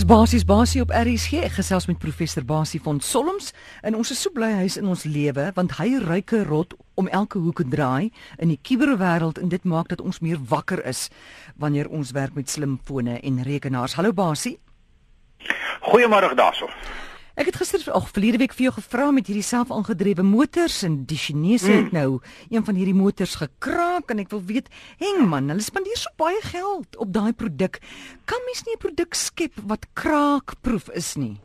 [0.00, 3.50] Is basies basie op RSG gesels met professor Basie van Solms
[3.82, 7.36] en ons is so bly hy's in ons lewe want hy ryke rot om elke
[7.44, 8.08] hoek te draai
[8.40, 11.10] in die kuberwêreld en dit maak dat ons meer wakker is
[11.60, 13.98] wanneer ons werk met slimfone en rekenaars.
[14.00, 14.56] Hallo Basie.
[15.84, 16.72] Goeiemôre daarso.
[17.40, 21.16] Ek het gister ag verlede week vir jou gevra met hierdie selfaangedrewe motors en die
[21.16, 21.94] Chinese het mm.
[21.96, 22.18] nou
[22.52, 24.66] een van hierdie motors gekraak en ek wil weet,
[25.00, 27.78] heng man, hulle spandeer so baie geld op daai produk.
[28.28, 31.40] Kan mens nie 'n produk skep wat kraakproef is nie?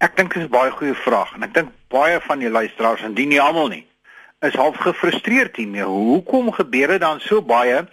[0.00, 3.04] Ek dink dit is 'n baie goeie vraag en ek dink baie van die luisteraars
[3.04, 3.84] en die nie almal nie
[4.40, 5.84] is half gefrustreerd hiermee.
[5.84, 7.84] Hoekom gebeur dit dan so baie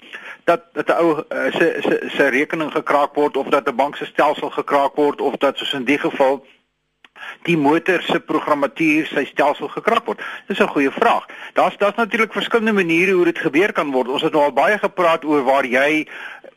[0.45, 3.95] dat dat 'n ou eh, se se se rekening gekraak word of dat 'n bank
[3.95, 6.45] se stelsel gekraak word of dat soos in die geval
[7.43, 10.21] die motor se programmatuur sy stelsel gekrap word?
[10.47, 11.25] Dis 'n goeie vraag.
[11.53, 14.07] Daar's daar's natuurlik verskillende maniere hoe dit gebeur kan word.
[14.07, 16.07] Ons het nou al baie gepraat oor waar jy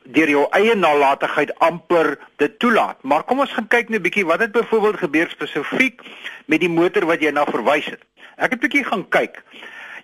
[0.04, 2.96] deur jou eie nalatigheid amper dit toelaat.
[3.02, 6.00] Maar kom ons gaan kyk net 'n bietjie wat het byvoorbeeld gebeur spesifiek
[6.46, 8.02] met die motor wat jy nou verwys het.
[8.36, 9.42] Ek het 'n bietjie gaan kyk.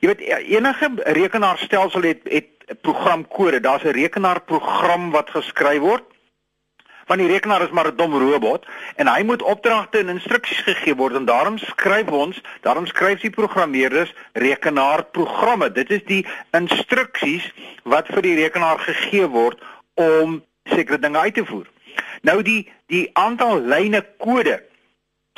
[0.01, 3.61] Jy weet enige rekenaarstelsel het het programkode.
[3.61, 6.10] Daar's 'n rekenaarprogram wat geskryf word
[7.07, 10.95] want die rekenaar is maar 'n dom robot en hy moet opdragte en instruksies gegee
[10.95, 15.73] word en daarom skryf ons, daarom skryf die programmeerders rekenaarprogramme.
[15.73, 19.59] Dit is die instruksies wat vir die rekenaar gegee word
[19.95, 21.67] om sekere dinge uit te voer.
[22.23, 24.61] Nou die die aantal lyne kode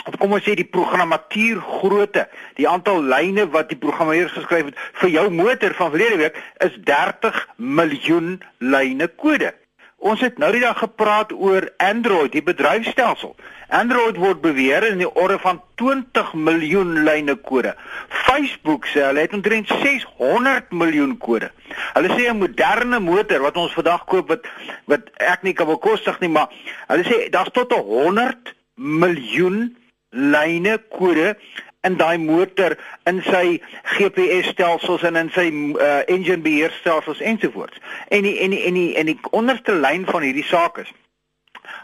[0.06, 2.26] of kom ons sê die programmatuur grootte,
[2.58, 6.78] die aantal lyne wat die programmeur geskryf het vir jou motor van verlede week is
[6.88, 9.52] 30 miljoen lyne kode.
[10.02, 13.36] Ons het nou die dag gepraat oor Android, die bedryfstelsel.
[13.70, 17.76] Android word beweer in die orde van 20 miljoen lyne kode.
[18.26, 21.52] Facebook sê hulle het omtrent 600 miljoen kode.
[21.94, 24.50] Hulle sê 'n moderne motor wat ons vandag koop wat
[24.90, 26.50] wat ek nie kan bekostig nie, maar
[26.88, 29.76] hulle sê daar's tot 100 miljoen
[30.10, 31.36] lyne kode
[31.82, 32.76] in daai motor
[33.10, 33.60] in sy
[33.96, 37.78] GPS stelsels en in sy uh, engine beheerstelsels ensovoorts.
[38.08, 40.92] En die, en die, en die, en die onderste lyn van hierdie saak is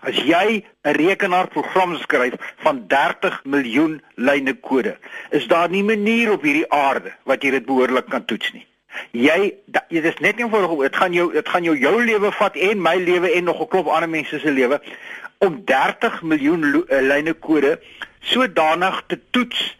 [0.06, 4.96] as jy 'n rekenaarprogram skryf van 30 miljoen lyne kode,
[5.30, 8.66] is daar nie manier op hierdie aarde wat jy dit behoorlik kan toets nie.
[9.12, 12.82] Jy dit is net eenvoudig dit gaan jou dit gaan jou jou lewe vat en
[12.82, 14.80] my lewe en nog 'n klop ander mense se lewe
[15.38, 17.80] om 30 miljoen eh, lyne kode
[18.20, 19.76] sodanig te toets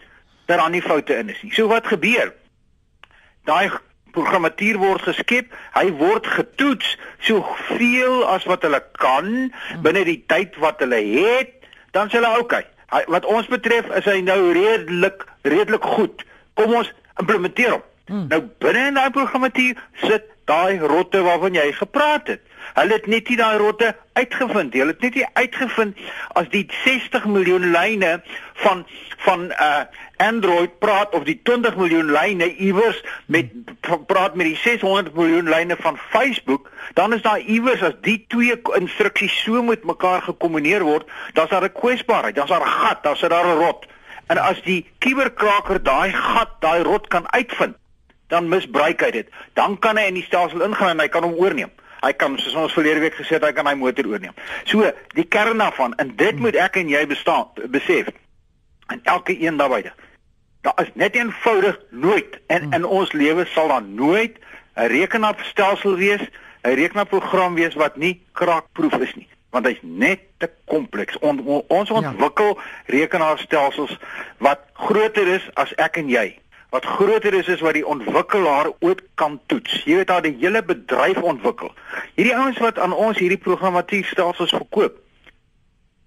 [0.48, 1.52] dat daar nie foute in is nie.
[1.52, 2.32] So wat gebeur?
[3.44, 3.68] Daai
[4.16, 6.94] programmatuur word geskep, hy word getoets
[7.26, 9.50] soveel as wat hulle kan
[9.84, 11.52] binne die tyd wat hulle het,
[11.92, 12.32] dan sê hulle.
[12.40, 12.64] Okay,
[13.12, 16.24] wat ons betref is hy nou redelik redelik goed.
[16.56, 17.84] Kom ons implementeer hom.
[18.08, 18.26] Hmm.
[18.28, 22.40] Nou binne in daai programmatuur sit daai rotte waarvan jy gepraat het.
[22.74, 24.72] Hulle het net nie daai rotte uitgevind.
[24.72, 25.98] Hulle het net nie uitgevind
[26.40, 28.18] as die 60 miljoen lyne
[28.64, 28.86] van
[29.24, 29.84] van uh
[30.18, 33.52] Android praat of die 20 miljoen lyne iewers met
[34.06, 38.56] praat met die 600 miljoen lyne van Facebook, dan is daar iewers as die twee
[38.74, 41.06] instruksies so met mekaar gekombineer word,
[41.38, 43.86] dan's daar 'n kwesbaarheid, dan's daar 'n gat, dan's daar 'n rot.
[44.26, 47.76] En as die kuberkraker daai gat, daai rot kan uitvind,
[48.28, 49.28] dan misbruik hy dit.
[49.58, 51.70] Dan kan hy in die stelsel ingaan en hy kan hom oorneem.
[51.98, 54.36] Hy kan soos ons verlede week gesê het, hy kan hy motor oorneem.
[54.70, 56.44] So, die kern daarvan en dit hmm.
[56.46, 58.12] moet ek en jy bestaan besef.
[58.92, 59.92] En elke een daarbye.
[60.66, 62.76] Daar is net eenvoudig nooit en hmm.
[62.78, 64.38] in ons lewe sal daar nooit
[64.78, 66.22] 'n rekenaarstelsel wees,
[66.62, 71.18] 'n rekenaarprogram wees wat nie kraakproef is nie want hy's net te kompleks.
[71.18, 71.94] On, on, ons ja.
[71.94, 72.62] ontwikkel ja.
[72.86, 73.96] rekenaarstelsels
[74.44, 76.38] wat groter is as ek en jy
[76.70, 79.82] wat groter is as wat die ontwikkelaar ooit kan toets.
[79.84, 81.72] Jy weet daar die hele bedryf ontwikkel.
[82.14, 84.98] Hierdie ouens wat aan ons hierdie programmatuurstelsels verkoop.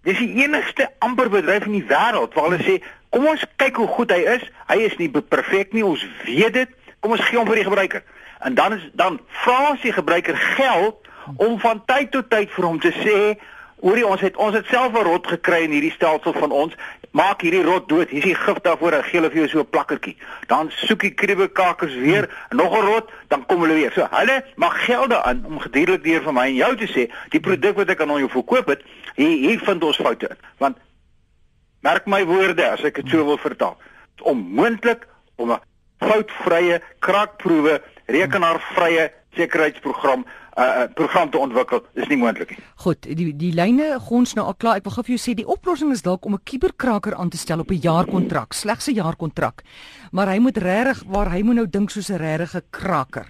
[0.06, 3.88] Dis die enigste amper bedryf in die wêreld waar hulle sê, "Kom ons kyk hoe
[3.88, 4.44] goed hy is.
[4.68, 6.70] Hy is nie perfek nie, ons weet dit.
[7.00, 8.04] Kom ons gee hom vir die gebruiker."
[8.40, 10.96] En dan is dan vra ons die gebruiker geld
[11.38, 13.38] om van tyd tot tyd vir hom te sê,
[13.82, 16.74] Hoorie ons het ons het self 'n rot gekry in hierdie stelsel van ons.
[17.11, 18.09] Maak hierdie rot dood.
[18.09, 18.96] Hier is die gif daarvoor.
[19.03, 20.16] Gee hulle vir jou so 'n plakkertjie.
[20.47, 22.58] Dan soek die kriebekakers weer hmm.
[22.58, 23.91] nog 'n rot, dan kom hulle weer.
[23.91, 27.40] So hulle mag gelde aan om geduldig deur vir my en jou te sê, die
[27.40, 28.81] produk wat ek aan jou verkoop het,
[29.16, 30.37] hier hier vind ons foute in.
[30.58, 30.78] Want
[31.81, 33.78] merk my woorde as ek dit so wil vertaal.
[34.22, 35.59] Onmoontlik om 'n
[35.99, 40.25] foutvrye krakproewe rekenaarvrye sekuriteitsprogram
[40.58, 42.64] uh, program te ontwikkel is nie moontlik nie.
[42.76, 44.82] Goed, die die lyne gons nou al klaar.
[44.82, 47.38] Ek wil gou vir jou sê die oplossing is dalk om 'n kuberkraker aan te
[47.38, 49.64] stel op 'n jaarkontrak, slegs 'n jaarkontrak.
[50.12, 53.28] Maar hy moet regtig waar hy moet nou dink soos 'n regte kraker.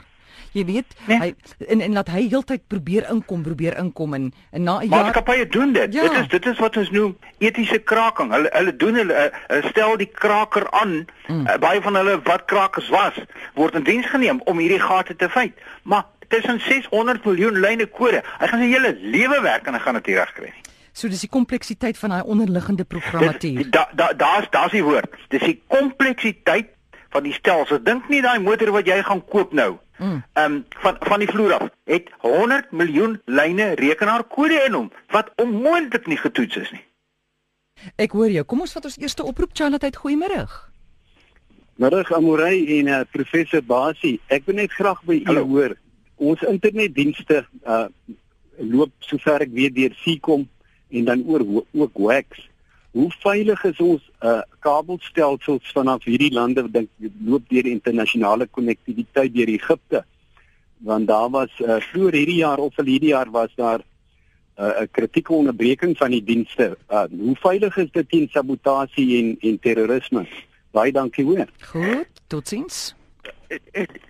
[0.51, 1.17] Jy weet, nee.
[1.19, 5.05] hy en en laat hy heeltyd probeer inkom, probeer inkom en en na 'n jaar
[5.05, 5.93] Maatskappye doen dit.
[5.93, 6.03] Ja.
[6.03, 8.31] Dit is dit is wat ons noem etiese kraking.
[8.31, 11.07] Hulle hulle doen hulle, hulle stel die kraker aan.
[11.27, 11.47] Mm.
[11.47, 13.15] Uh, baie van hulle wat krakers was,
[13.55, 15.55] word in diens geneem om hierdie gate te vyt.
[15.83, 18.23] Maar tussen 600 miljoen lyne kode.
[18.39, 20.67] Hy gaan sy hele lewe werk en hy gaan dit nie regkry nie.
[20.91, 23.69] So dis die kompleksiteit van daai onderliggende programmatuur.
[23.71, 25.13] Daar's da, daar's daar's die woord.
[25.31, 26.73] Dis die kompleksiteit
[27.11, 27.79] van die stelsel.
[27.83, 29.77] Dink nie daai motor wat jy gaan koop nou.
[30.01, 30.23] Mm.
[30.33, 35.29] Ehm um, van van die vloer af het 100 miljoen lyne rekenaarkode in hom wat
[35.35, 36.83] onmoontlik nie getoets is nie.
[37.95, 38.43] Ek hoor jou.
[38.45, 39.93] Kom ons vat ons eerste oproep Charlotte.
[39.97, 40.45] Goeiemôre.
[41.81, 44.19] Middag Amorey en uh, professor Basie.
[44.27, 45.77] Ek wil net graag by u hoor.
[46.21, 47.87] Ons internetdienste uh
[48.61, 50.43] loop sover ek weet deur Ficom
[50.93, 51.41] en dan oor
[51.71, 52.43] ook WAX.
[52.93, 56.91] Hoe veilig is ons uh kabelstelsels vanaf hierdie lande dink
[57.25, 60.03] loop deur internasionale konnektiwiteit deur Egipte?
[60.85, 64.87] Want daar was uh vroeër hierdie jaar of al hierdie jaar was daar 'n uh,
[64.91, 66.77] kritieke onderbreking van die dienste.
[66.89, 70.27] Uh hoe veilig is dit teen sabotasie en en terrorisme?
[70.71, 71.47] Baie dankie hoor.
[71.61, 72.93] Goed, totsiens.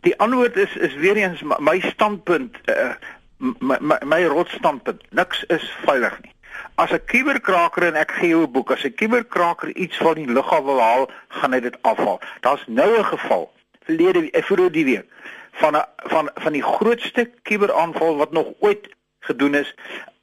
[0.02, 2.94] Die antwoord is is weer eens my standpunt uh
[3.38, 5.02] my my, my rotstandpunt.
[5.10, 6.34] Niks is veilig nie.
[6.76, 10.28] As 'n kuberkraker en ek gee jou 'n boek, as 'n kuberkraker iets van die
[10.28, 12.20] lug af wil haal, gaan hy dit afhaal.
[12.40, 13.52] Daar's nou 'n geval
[13.84, 15.06] verlede eh, vroeër die week
[15.52, 18.90] van 'n van van die grootste kuberaanval wat nog ooit
[19.20, 19.76] gedoen is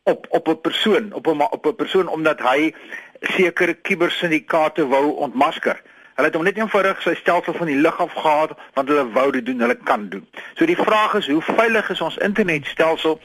[0.02, 2.74] op op 'n persoon, op 'n op 'n persoon omdat hy
[3.20, 5.82] sekere kubersyndikaate wou ontmasker.
[6.18, 9.28] Hulle het hom net eenvoudig sy stelsel van die lug af gehaal want hulle wou
[9.32, 10.24] dit doen, hulle kan doen.
[10.58, 13.20] So die vraag is, hoe veilig is ons internetstelsel?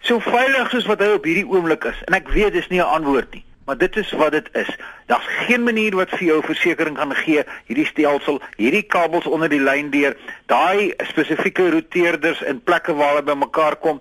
[0.00, 1.98] so veilig soos wat hy op hierdie oomblik is.
[2.08, 4.70] En ek weet dis nie 'n antwoord nie, maar dit is wat dit is.
[5.06, 9.60] Daar's geen manier wat vir jou versekerings kan gee hierdie stelsel, hierdie kabels onder die
[9.60, 10.16] lyn deur,
[10.46, 14.00] daai spesifieke roteerders in plekke waar hulle bymekaar kom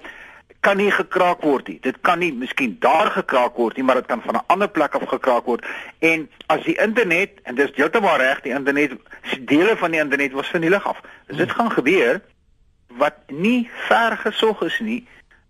[0.60, 1.78] kan nie gekraak word nie.
[1.82, 4.94] Dit kan nie miskien daar gekraak word nie, maar dit kan van 'n ander plek
[4.96, 5.66] af gekraak word.
[6.00, 8.92] En as die internet en dis heeltemal reg, die internet
[9.40, 11.02] dele van die internet was van die lig af.
[11.30, 12.22] As dit gaan gebeur
[12.88, 15.08] wat nie ver gesog is nie,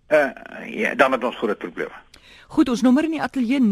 [0.08, 0.30] uh,
[0.66, 1.92] ja, dan het ons groot probleme.
[2.48, 3.64] Goed, ons nommer in die ateljee 0891104553.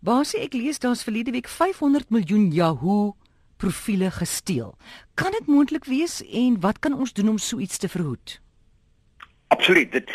[0.00, 3.16] Basie, ek lees daar's verlede week 500 miljoen Yahoo
[3.56, 4.76] profile gesteel.
[5.14, 8.40] Kan dit moontlik wees en wat kan ons doen om so iets te verhoed?
[9.48, 9.92] Absoluut.
[9.92, 10.10] Dit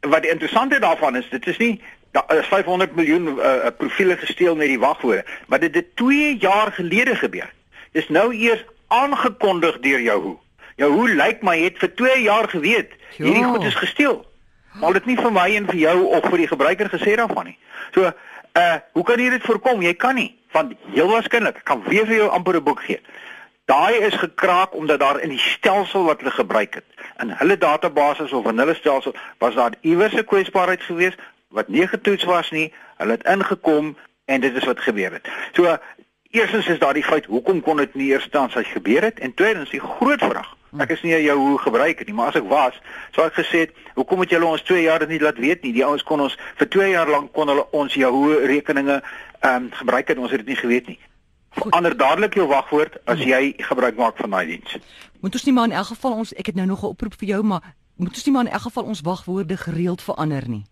[0.00, 4.56] wat die interessante daarvan is, dit is nie daar is 500 miljoen uh, profile gesteel
[4.56, 7.52] met die wagwoorde, maar dit het 2 jaar gelede gebeur.
[7.92, 10.40] Dis nou eers aangekondig deur Yahoo.
[10.76, 14.26] Ja, hoe lyk my het vir 2 jaar geweet hierdie goed is gesteel.
[14.80, 17.58] Maar dit nie vir my en vir jou of vir die gebruiker gesê daarvan nie.
[17.94, 18.12] So,
[18.52, 19.82] uh hoe kan jy dit voorkom?
[19.82, 23.00] Jy kan nie want heel waarskynlik kan weer vir jou amper 'n boek gee.
[23.64, 26.84] Daai is gekraak omdat daar in die stelsel wat hulle gebruik het,
[27.18, 31.18] in hulle database of in hulle stelsel was daar iewers 'n kwesbaarheid geweest
[31.48, 32.72] wat nie getoets was nie.
[32.96, 35.28] Hulle het ingekom en dit is wat gebeur het.
[35.52, 35.78] So
[36.32, 39.34] Eerstens is daar die feit hoekom kon dit nie eers tans as gebeur het en
[39.34, 40.50] tweedens die groot vraag
[40.80, 42.76] Ek is nie jou hoe gebruik het nie, maar as ek was,
[43.12, 45.74] sou ek gesê het, hoekom het julle ons 2 jaar dit nie laat weet nie?
[45.76, 49.02] Die ouens kon ons vir 2 jaar lank kon hulle ons Yahoo rekeninge
[49.42, 50.98] ehm um, gebruik het, ons het dit nie geweet nie.
[51.58, 54.78] Verander dadelik jou wagwoord as jy gebruik maak van daai diens.
[55.20, 57.28] Moet ons nie maar in elk geval ons ek het nou nog 'n oproep vir
[57.28, 60.64] jou, maar moet ons nie maar in elk geval ons wagwoorde gereeld verander nie.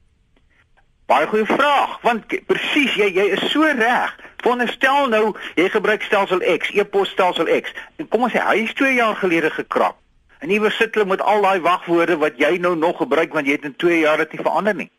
[1.07, 4.17] Baie goeie vraag, want presies, jy jy is so reg.
[4.41, 7.75] Veronderstel nou jy gebruik stelsel X, e-pos stelsel X.
[8.01, 9.99] En kom ons sê hy is 2 jaar gelede gekrap.
[10.41, 13.47] En nie weer sit hulle met al daai wagwoorde wat jy nou nog gebruik want
[13.47, 14.91] jy het in 2 jaar dit nie verander nie.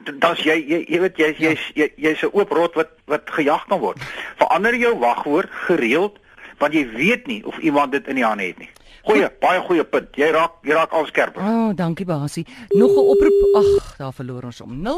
[0.00, 3.30] Dan's jy jy jy weet jy's jy's jy's jy, jy 'n oop rot wat wat
[3.30, 4.00] gejag kan word.
[4.40, 6.18] Verander jou wagwoord gereeld
[6.58, 8.70] want jy weet nie of iemand dit in die hande het nie.
[9.02, 10.16] Goeie, baie goeie punt.
[10.16, 11.42] Jy raak jy raak al skerper.
[11.42, 12.46] O, oh, dankie Basie.
[12.76, 13.54] Nog 'n oproep.
[13.56, 14.88] Ag, daar verloor ons om 0891104553.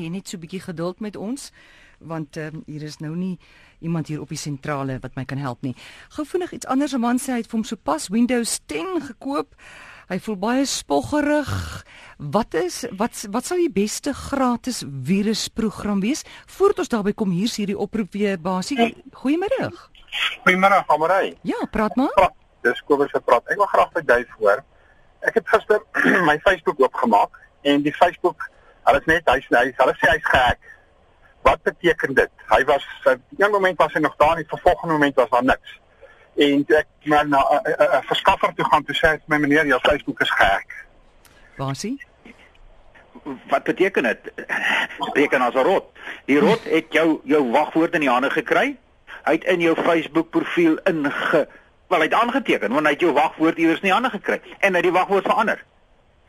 [0.00, 1.52] Hê net so 'n bietjie geduld met ons
[1.98, 3.38] want um, hier is nou nie
[3.80, 5.74] iemand hier op die sentrale wat my kan help nie.
[6.16, 6.92] Gou vinnig iets anders.
[6.92, 9.54] 'n Man sê hy het vir hom sopas Windows 10 gekoop.
[10.08, 11.84] Hy voel baie spoggerig.
[12.18, 16.22] Wat is wat wat sal die beste gratis virusprogram wees?
[16.46, 18.94] Voordat ons daarby kom, hier's hierdie oproep weer basie.
[19.10, 19.72] Goeiemôre.
[20.44, 21.36] Goeiemôre, Amarey.
[21.42, 22.30] Ja, praat maar.
[22.62, 23.46] Dis Kobus se praat.
[23.46, 24.62] Ek wil graag by jou voor.
[25.26, 25.82] Ek het gister
[26.28, 28.48] my Facebook oopgemaak en die Facebook,
[28.86, 30.70] hulle is net hy hy hulle sê hy's gek.
[31.46, 32.30] Wat beteken dit?
[32.50, 35.30] Hy was op 'n oomblik was hy nog daar en op 'n volgende oomblik was
[35.30, 35.80] daar niks
[36.36, 40.20] en ek maar na 'n verskaffer toe gaan toe sê ek my meneer jou Facebook
[40.20, 40.86] is gehek.
[41.56, 42.06] Basie?
[43.48, 44.32] Wat beteken dit?
[44.98, 45.84] Beteken as 'n rot.
[46.24, 48.76] Die rot het jou jou wagwoord in die hande gekry
[49.26, 51.46] Hy het in jou Facebook profiel inge
[51.88, 54.80] wel hy het aangeteken want hy het jou wagwoord iewers nie ander gekry en hy
[54.80, 55.62] het die wagwoord verander.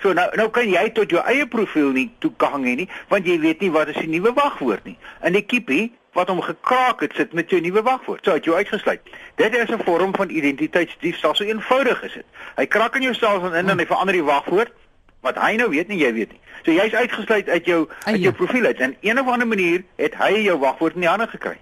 [0.02, 3.40] So nou nou kan jy tot jou eie profiel nie toegang hê nie want jy
[3.42, 4.98] weet nie wat is die nuwe wagwoord nie.
[5.26, 8.26] In die kiepie wat hom gekraak het sit met jou nuwe wagwoord.
[8.26, 9.02] So het jy uitgesluit.
[9.38, 11.36] Dit is 'n vorm van identiteitsdiefstal.
[11.36, 12.26] So eenvoudig is dit.
[12.56, 14.74] Hy kraak in jou selfoon in en hy verander die wagwoord
[15.22, 16.42] wat hy nou weet nie jy weet nie.
[16.66, 20.16] So jy's uitgesluit uit jou uit jou profiel uit en een of ander manier het
[20.16, 21.58] hy jou wagwoord in die hande gekry.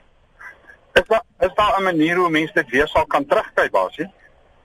[0.95, 4.11] Is daar is daar 'n manier hoe mense dit weer sal kan terugkry basie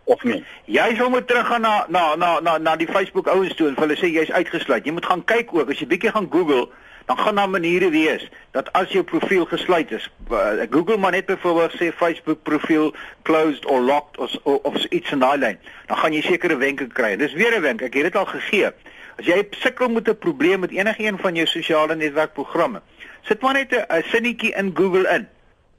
[0.05, 0.45] of nie?
[0.65, 3.97] Jy sal moet teruggaan na na na na na die Facebook ouens toe en hulle
[3.97, 4.85] sê jy's uitgesluit.
[4.85, 6.69] Jy moet gaan kyk ook as jy bietjie gaan Google
[7.11, 11.27] dan gaan daar maniere wees dat as jou profiel gesluit is, uh, Google maar net
[11.27, 15.97] byvoorbeeld sê Facebook profiel closed or locked of of, of iets in daai lyn, dan
[15.97, 17.17] gaan jy sekere wenke kry.
[17.17, 18.71] Dis weer 'n wenk, ek het dit al gegee.
[19.19, 22.81] As jy sukkel met 'n probleem met enige een van jou sosiale netwerkprogramme,
[23.23, 25.29] sit maar net 'n sinnetjie in Google in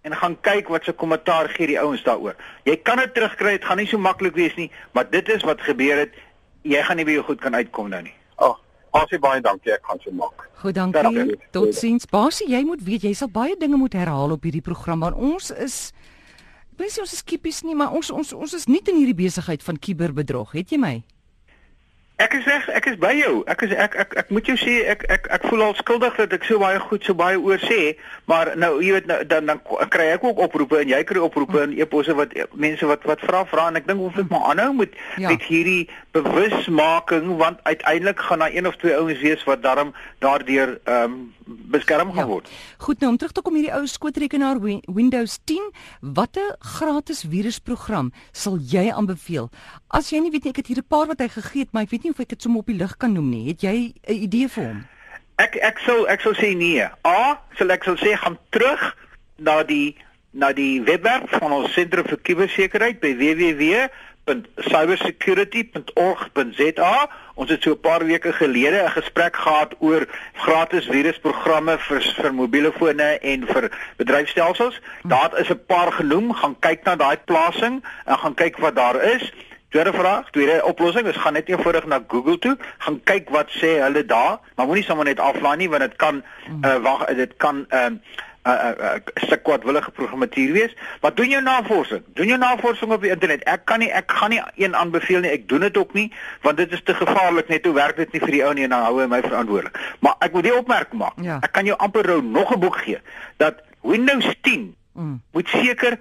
[0.01, 2.35] en gaan kyk wat se kommentaar gee die ouens daaroor.
[2.65, 5.61] Jy kan dit terugkry, dit gaan nie so maklik wees nie, maar dit is wat
[5.61, 6.15] gebeur het.
[6.65, 8.13] Jy gaan nie jou goed kan uitkom nou nie.
[8.37, 10.47] Ag, oh, asie baie dankie, ek gaan so maak.
[10.61, 11.37] Goed, dankie.
[11.53, 12.05] Totsiens.
[12.09, 15.51] Basie, jy moet weet jy sal baie dinge moet herhaal op hierdie program, maar ons
[15.51, 15.91] is
[16.71, 19.17] Ek weet nie ons is skiepies nie, maar ons ons ons is nie in hierdie
[19.17, 20.93] besigheid van kiberbedrog, het jy my?
[22.21, 23.41] Ek is reg, ek is by jou.
[23.49, 26.35] Ek is ek ek ek moet jou sê ek ek ek voel al skuldig dat
[26.37, 27.95] ek so baie goed so baie oor sê,
[28.29, 31.63] maar nou jy weet nou, dan dan kry ek ook oproepe en jy kry oproepe
[31.63, 34.69] en e-posse wat mense wat wat vra vra en ek dink ons moet maar aanhou
[34.83, 35.31] met ja.
[35.31, 40.77] met hierdie bewusmaking want uiteindelik gaan daar een of twee ouens wees wat daarom daardeur
[40.83, 41.21] ehm um,
[41.71, 42.29] beskerm gaan ja.
[42.29, 42.49] word.
[42.77, 48.57] Goed nou om terug te kom hierdie ou skootrekenaar Windows 10, watter gratis virusprogram sal
[48.57, 49.49] jy aanbeveel?
[49.89, 51.83] As jy nie weet nie, ek het hier 'n paar wat hy gegee het, maar
[51.83, 53.47] ek weet nie of ek dit sommer op die lig kan noem nie.
[53.47, 54.85] Het jy 'n idee vir hom?
[55.37, 56.83] Ek ek sou ek sou sê nee.
[57.05, 58.95] A, sal ek sou sê gaan terug
[59.37, 59.95] na die
[60.31, 63.13] na die webwerf van ons sentrum vir kubersekuriteit by
[64.25, 67.09] www.cybersecurity.org.za.
[67.33, 72.33] Ons het so 'n paar weke gelede 'n gesprek gehad oor gratis virusprogramme vir vir
[72.33, 74.81] mobiele fone en vir bedryfstelsels.
[75.03, 76.33] Daar is 'n paar genoem.
[76.33, 79.33] Gaan kyk na daai plasing en gaan kyk wat daar is.
[79.69, 83.79] Tweede vraag, tweede oplossing is gaan net eenvoudig na Google toe, gaan kyk wat sê
[83.79, 86.23] hulle daar, maar moenie sommer net aflaai nie want dit kan
[86.65, 87.99] uh, wag, dit kan ehm uh,
[88.43, 90.75] 'n uh, uh, uh, stuk kwadwillige programmatuur wees.
[91.01, 92.03] Maar doen jou navorsing.
[92.13, 93.43] Doen jou navorsing op die internet.
[93.43, 95.29] Ek kan nie ek gaan nie een aanbeveel nie.
[95.29, 98.21] Ek doen dit ook nie want dit is te gevaarlik net hoe werk dit nie
[98.21, 99.77] vir die ou nie en dan hou hy my verantwoordelik.
[99.99, 101.21] Maar ek moet die opmerking maak.
[101.21, 101.37] Ja.
[101.41, 102.99] Ek kan jou amper nou nog 'n boek gee
[103.37, 105.21] dat Windows 10 mm.
[105.31, 105.99] moet seker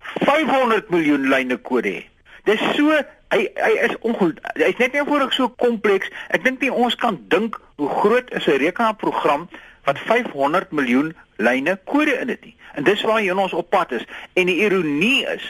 [0.00, 2.04] 500 miljoen lyne kode hê.
[2.44, 2.92] Dis so
[3.32, 4.44] hy hy is ongelukkig.
[4.54, 6.08] Hy's net eenvoudig so kompleks.
[6.28, 9.48] Ek dink nie ons kan dink hoe groot is 'n rekenaarprogram
[9.88, 12.56] wat 500 miljoen lyne kode in dit nie.
[12.76, 14.04] En dis waar jy ons op pad is.
[14.36, 15.46] En die ironie is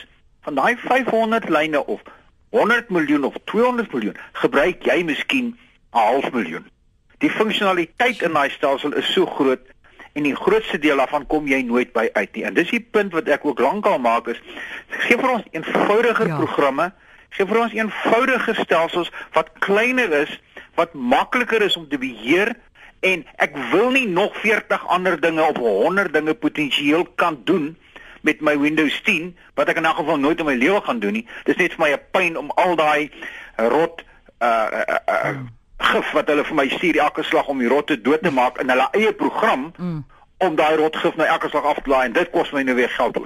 [0.46, 2.04] van daai 500 lyne of
[2.54, 5.58] 100 miljoen of 200 miljoen, gebruik jy miskien 'n
[5.90, 6.68] half miljoen.
[7.18, 9.64] Die funksionaliteit in daai stelsel is so groot
[10.12, 12.44] en die grootste deel daarvan kom jy nooit by uit nie.
[12.44, 14.40] En dis die punt wat ek ook lankal maak is
[14.88, 16.36] gee vir ons eenvoudiger ja.
[16.36, 16.92] programme,
[17.30, 20.40] gee vir ons eenvoudige stelsels wat kleiner is,
[20.74, 22.54] wat makliker is om te beheer
[23.00, 27.76] en ek wil nie nog 40 ander dinge of 100 dinge potensieel kan doen
[28.20, 31.12] met my Windows 10 wat ek in elk geval nooit in my lewe gaan doen
[31.12, 31.26] nie.
[31.44, 33.10] Dis net vir my 'n pyn om al daai
[33.56, 34.04] rot
[34.42, 35.36] uh, uh, uh,
[35.78, 38.70] gif wat hulle vir my stuur elke slag om die rotte dood te maak in
[38.70, 40.04] hulle eie program mm.
[40.38, 42.90] om daai rotgif nou elke slag af te laai en dit kos my nou weer
[42.90, 43.18] geld.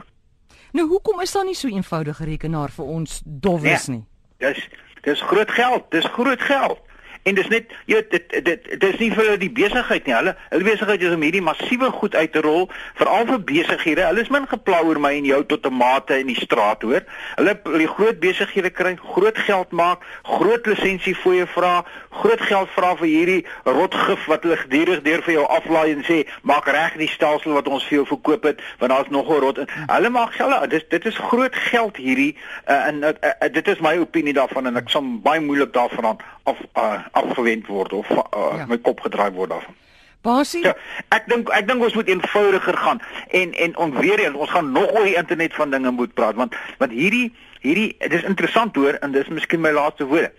[0.72, 4.04] Nou hoekom is daar nie so eenvoudige rekenaar vir ons dowes nee, nie?
[4.38, 4.68] Dis
[5.02, 6.78] dis groot geld, dis groot geld.
[7.22, 10.14] En dis net jy weet dit dit dis nie vir die besigheid nie.
[10.16, 12.64] Hulle hulle besigheid is om hierdie massiewe goed uit te rol
[12.98, 14.02] veral vir besighede.
[14.08, 17.04] Hulle is min gepla oor my en jou tot 'n mate in die straat hoor.
[17.36, 22.96] Hulle die groot besighede kry groot geld maak, groot lisensie fooie vra, groot geld vra
[22.96, 27.08] vir hierdie rotgif wat hulle gedurig deur vir jou aflaai en sê maak reg die
[27.08, 29.68] stelsel wat ons vir jou verkoop het want daar's nog 'n rot in.
[29.86, 30.70] Hulle maak geld.
[30.70, 32.36] Dis dit is groot geld hierdie
[32.66, 36.18] uh, en uh, uh, dit is my opinie daarvan en ek sal baie moeilik daarvan
[36.42, 38.24] af uh, afgewend word of uh,
[38.56, 38.66] ja.
[38.68, 39.78] my kop gedraai word daarvan.
[40.22, 40.62] Basie.
[40.62, 40.74] Ja,
[41.10, 43.00] ek dink ek dink ons moet eenvoudiger gaan
[43.34, 46.38] en en ons weer eens ons gaan nog oor die internet van dinge moet praat
[46.38, 47.32] want want hierdie
[47.64, 50.30] hierdie dit is interessant hoor en dis miskien my laaste woorde.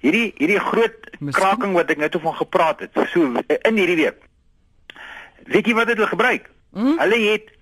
[0.00, 1.36] Hierdie hierdie groot miskien?
[1.36, 3.28] kraking wat ek net van gepraat het so
[3.58, 4.24] in hierdie week.
[5.52, 6.48] Weet jy wat hulle gebruik?
[6.72, 6.96] Hmm?
[7.00, 7.52] Hulle het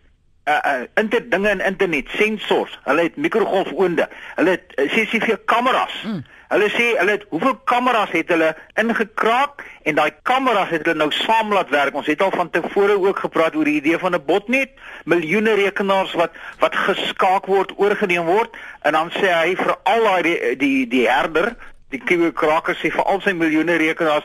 [0.47, 2.79] uh, uh inter dinge in internet sensors.
[2.87, 4.07] Hulle het mikrogolfoonde.
[4.39, 5.99] Hulle het uh, CCTV kameras.
[6.07, 6.23] Hmm
[6.55, 9.65] Hulle sê hulle het hoeveel kameras het hulle ingekraak?
[9.83, 11.97] En daai kameras het hulle nou saam laat werk.
[11.99, 14.71] Ons het al van tevore ook gepraat oor die idee van 'n botnet,
[15.05, 16.31] miljoene rekenaars wat
[16.63, 18.55] wat geskaak word, oorgeneem word.
[18.83, 21.57] En dan sê hy vir al daai die, die die herder,
[21.91, 24.25] die kraaker sê vir al sy miljoene rekenaars,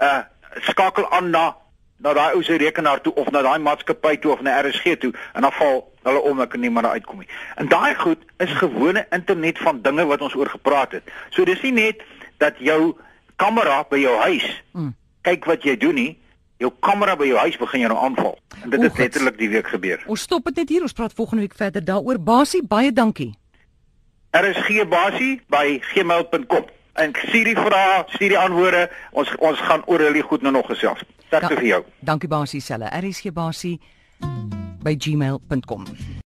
[0.00, 0.20] uh
[0.60, 1.54] skakel aan na
[2.02, 5.12] na daai ou se rekenaar toe of na daai maatskappy toe of na RSG toe
[5.32, 7.28] en dan val hulle om ek kan nie maar uitkom nie.
[7.56, 11.12] En daai goed is gewone internet van dinge wat ons oor gepraat het.
[11.30, 12.02] So dis nie net
[12.42, 12.96] dat jou
[13.36, 14.90] kamera by jou huis mm.
[15.28, 16.10] kyk wat jy doen nie.
[16.62, 18.36] Jou kamera by jou huis begin jou nou aanval.
[18.62, 20.02] En dit het letterlik die week gebeur.
[20.06, 20.82] Ons stop dit net hier.
[20.86, 22.18] Ons praat volgende week verder daaroor.
[22.22, 23.32] Basie, baie dankie.
[24.32, 26.70] RSG basie by gmail.com.
[26.92, 28.90] En stuur die vrae, stuur die antwoorde.
[29.10, 31.04] Ons ons gaan oor hulle goed nou nog gesels.
[31.32, 31.84] Dankie da vir jou.
[32.00, 32.90] Dankie basie selle.
[32.92, 33.78] RSG basie
[34.82, 36.21] by gmail.com.